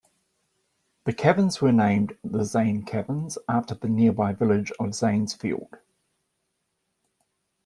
The 1.03 1.13
caverns 1.13 1.61
were 1.61 1.71
named 1.71 2.17
the 2.23 2.43
Zane 2.43 2.81
Caverns, 2.85 3.37
after 3.47 3.75
the 3.75 3.87
nearby 3.87 4.33
village 4.33 4.71
of 4.79 4.95
Zanesfield. 4.95 5.77